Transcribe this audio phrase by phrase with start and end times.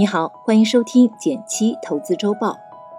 [0.00, 2.56] 你好，欢迎收听减七投资周报。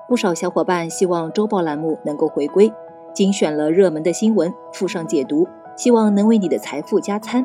[0.08, 2.71] 不少小伙伴希望周报栏目能够回归，
[3.12, 7.43] 精选了热门的新闻，附上解读，希望能为你的财富加餐。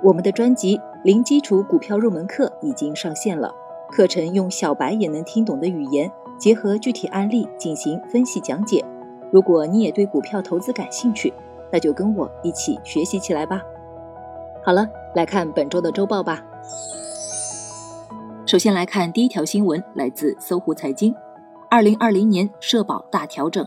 [0.00, 3.52] 我们的专辑《零基础股票入门课》已经上线了，
[3.90, 6.08] 课程用小白也能听懂的语言，
[6.38, 8.84] 结合具体案例进行分析讲解。
[9.32, 11.34] 如果你也对股票投资感兴趣，
[11.72, 13.60] 那就跟我一起学习起来吧。
[14.62, 16.40] 好了，来看本周的周报吧。
[18.46, 21.14] 首先来看第一条新闻，来自搜狐财经。
[21.70, 23.66] 二零二零年社保大调整。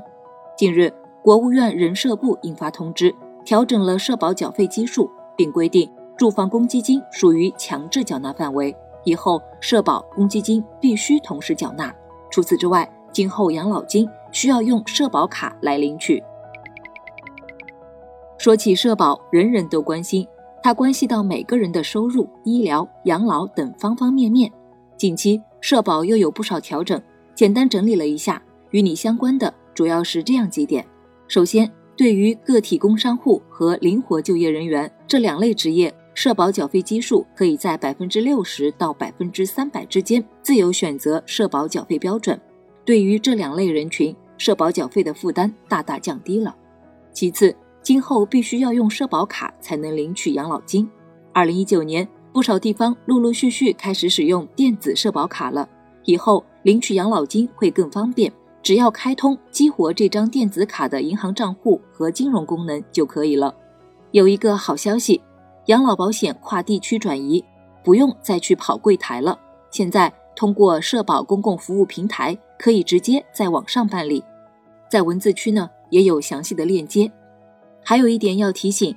[0.55, 3.13] 近日，国务院人社部印发通知，
[3.43, 11.91] 调整了社保缴费基数，并规定住房公积金属于强制缴纳范围，以后社保、公积金必须同时缴纳。
[12.29, 16.23] 除此之外，今后养老金需要用社保卡来领取。
[18.37, 20.27] 说起社保，人人都关心，
[20.61, 24.51] 它关系到每个人的收入、医疗、养老等方方面面。
[24.97, 26.99] 近期社保又有不少调整，
[27.35, 30.83] 简单整理了一下，与你相关的主要是这样几点：
[31.27, 42.39] 首先，对于个体工商户和灵活就业人员这两类职业，社保缴费基数可以在百分之六十到百分之三百之间自由选择社保缴费标准。
[42.83, 46.55] 对于这两类人群，社保缴费的负担大大降低了。
[47.11, 50.89] 其次，今后必须要用社保卡才能领取养老金。
[51.33, 52.07] 二零一九年。
[52.37, 55.67] 不少地方陆陆续续开始使用电子社保卡了，
[56.05, 63.51] 以后领取养老金会更方便，只要开通激活这张电子卡的银行账户和金融功能就可以了。
[64.11, 65.19] 有一个好消息，
[65.65, 67.43] 养老保险跨地区转移
[67.83, 69.39] 不用再去跑柜台了，
[69.71, 74.23] 现在通过社保公共服务平台可以直接在网上办理，
[74.87, 77.11] 在文字区呢也有详细的链接。
[77.83, 78.95] 还有一点要提醒。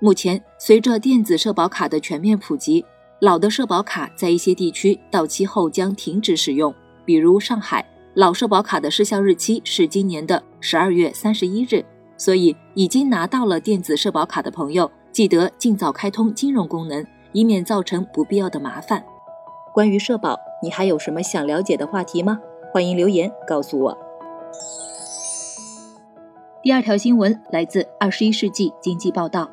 [0.00, 2.84] 目前，随着电子社保卡的全面普及，
[3.20, 6.74] 老的社保卡在一些地区到期后将停止使用。
[7.04, 11.84] 比如上海，老社保卡的失效日期是今年的十二月三十一日。
[12.16, 19.04] 所以，已经拿到了电子社保卡的朋友，记得尽早开通金融功能，以免造成不必要的麻烦。
[19.72, 22.38] 关于社保，你还有什么想了解的话题吗？
[22.72, 23.98] 欢迎留言告诉我。
[26.62, 29.44] 第二条新闻来自《二十一世纪经济报道》。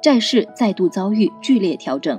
[0.00, 2.18] 债市再度遭遇剧烈调整。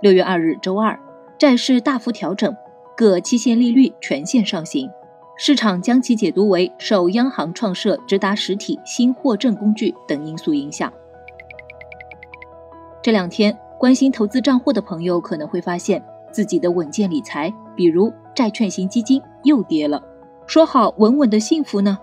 [0.00, 0.98] 六月二日周二，
[1.38, 2.52] 债市大幅调整，
[2.96, 4.90] 各期限利率全线上行。
[5.36, 10.92] 市场将其解读为受央行创设直达实体新货证工具等因素影响。
[13.00, 16.02] 这两天，关心投资账户的朋友可能会发现
[16.32, 20.02] 自己的稳健理财，比如债券型基金又跌了。
[20.46, 21.96] 说好稳稳的幸福呢？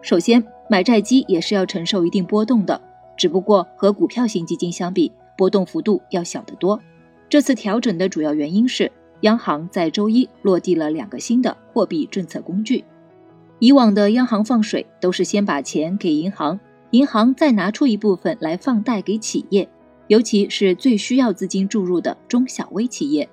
[0.00, 2.80] 首先，买债基也是要承受一定波动的。
[3.20, 6.80] 只不过和股票型基金相比，波动幅度要小得多。
[7.28, 12.82] 这次调整的主要原因是，央行在周一落地了两个新的货币政策工具。
[13.58, 16.58] 以往的央行放水都是先把钱给银行，
[16.92, 19.68] 银行再拿出一部分来放贷给企业，
[20.06, 23.28] 尤其是最需要资金注入的中小微企业。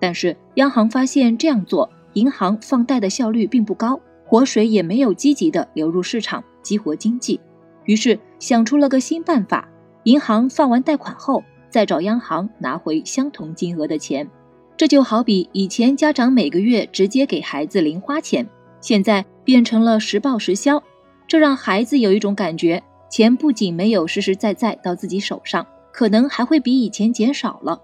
[0.00, 7.38] 但是央行发现这样做，银行放贷的效率并不高，活水也没有积极的流入市场，激活经济。
[7.84, 9.68] 于是想出了个新办法，
[10.04, 14.28] 银行放完贷款后，再找央行拿回相同金额的钱。
[14.76, 18.46] 这就好比以前家长每个月直接给孩子零花钱，
[18.80, 20.82] 现在变成了实报实销，
[21.26, 27.80] 这让孩子有一种感觉，钱不仅没有实实在在到自己手上，可能还会比以前减少了。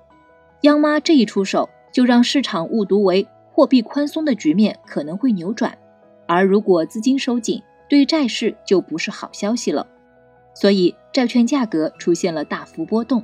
[0.62, 5.76] 央妈这一出手，就让市场误读为货币宽松的局面可能会扭转，
[6.26, 9.86] 而如果资金收紧，对债市就不是好消息了。
[10.54, 13.22] 所以债券价格出现了大幅波动，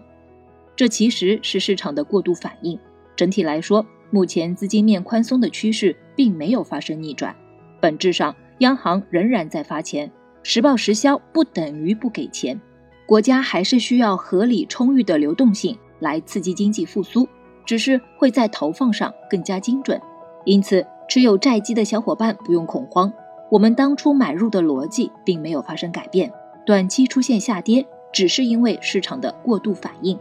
[0.74, 2.78] 这其实是市场的过度反应。
[3.16, 7.34] 整体来说，目前资金面宽松的趋势并没有发生逆转，
[7.80, 10.10] 本质上央行仍然在发钱，
[10.42, 12.58] 实报实销不等于不给钱，
[13.06, 17.28] 国家还是需要合理充裕的流动性来刺激经济复苏，
[17.66, 20.00] 只是会在投放上更加精准。
[20.44, 23.12] 因此，持有债基的小伙伴不用恐慌，
[23.50, 26.32] 我们当初买入的逻辑并没有发生改变。
[26.68, 27.82] 短期出现下跌，
[28.12, 30.18] 只是因为市场的过度反应。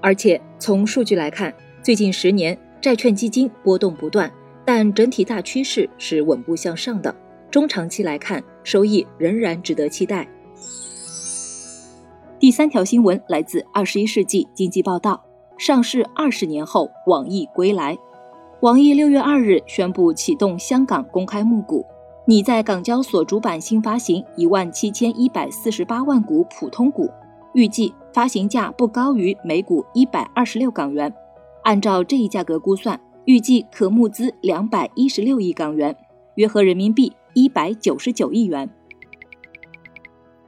[0.00, 4.28] 而且从数据来看，最近十年债券基金波动不断，
[4.64, 7.14] 但整体大趋势是稳步向上的。
[7.52, 10.28] 中长期来看，收益仍然值得期待。
[12.40, 15.24] 第三条新闻来自《二十一世纪经济报道》，
[15.64, 17.96] 上市二十年后，网易归来。
[18.62, 21.86] 网易六月二日宣布启动香港公开募股。
[22.28, 27.08] 拟在港交所主板新发行一万七千一百四十八万股普通股，
[27.54, 31.10] 预计发行价不高于每股一百二十六港元。
[31.62, 35.96] 按照这一价格估算，预计可募资两百一十六亿港元，
[36.34, 38.68] 约合人民币一百九十九亿元。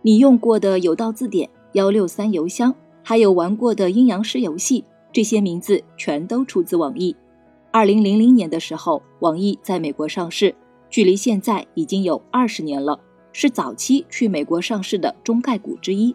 [0.02, 4.84] 你用过的有道字典、幺六三邮箱，还有玩过的阴阳师游戏，
[5.14, 7.16] 这些名字全都出自网易。
[7.70, 10.54] 二零零零年的时候，网易在美国上市，
[10.90, 12.98] 距离现在已经有二十年了，
[13.32, 16.14] 是早期去美国上市的中概股之一。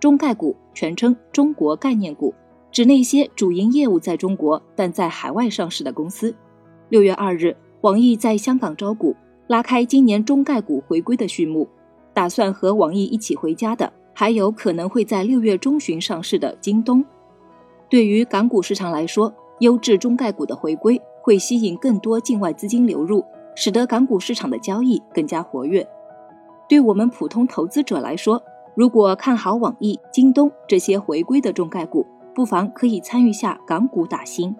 [0.00, 2.34] 中概股全称中国概念股，
[2.72, 6.34] 指那些主营业务在中国但在海外上市的公司。
[6.88, 9.14] 六月二日，网易在香港招股，
[9.46, 11.68] 拉开今年中概股回归的序幕。
[12.12, 17.04] 打算和网易一起回家的，还有可能会在六月中旬上市的京东。
[17.88, 23.24] 对于港股市场来说，优质中概股的回归会吸引更多境外资金流入，
[23.54, 25.86] 使得港股市场的交易更加活跃。
[26.68, 28.42] 对我们普通投资者来说，
[28.74, 34.54] 如果看好网易、京东这些回归的中概股，不妨可以参与下港股打新。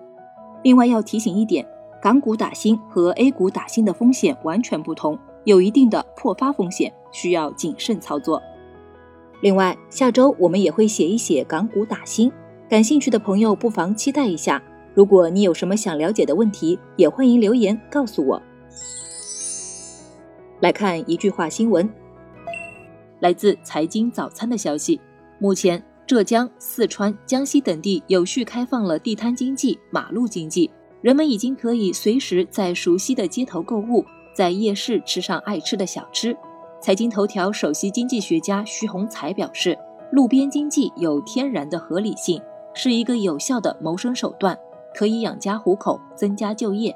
[0.63, 1.67] 另外要提醒一点，
[2.03, 5.19] 港股打新和 A 股打新的风险完全不同。
[5.45, 8.43] 有一定的破发风险，需要谨慎操作。
[9.41, 12.31] 另外，下周我们也会写一写港股打新，
[12.69, 14.63] 感兴趣的朋友不妨期待一下。
[14.93, 18.43] 如果你有什么想了解的问题，也欢迎留言告诉我。
[20.61, 21.89] 来看一句话新闻，
[23.21, 25.01] 来自财经早餐的消息：
[25.39, 30.71] 目前，浙江、四川、江西等地有序开放了地摊经济、马路经济，
[31.01, 34.05] 人们已经可以随时在熟悉的街头购物。
[34.33, 36.37] 在夜市吃上爱吃的小吃。
[36.81, 39.77] 财经头条首席经济学家徐洪才表示，
[40.13, 42.41] 路边经济有天然的合理性，
[42.75, 44.57] 是一个有效的谋生手段，
[44.95, 46.95] 可以养家糊口，增加就业。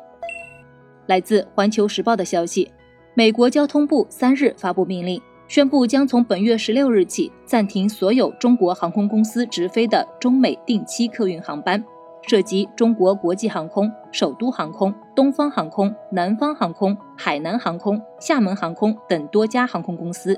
[1.07, 2.71] 来自环球时报的消息，
[3.17, 11.83] 美国交通部三日发布命令，宣布将从本月十六日起暂停所有中国航空公司直飞的中美定期客运航班。
[12.27, 20.37] 涉及中国国际航空、首都航空、东方航空、南方航空、海南航空、厦门航空等多家航空公司。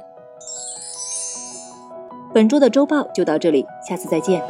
[2.35, 4.43] 本周的周报就到这里，下次再见。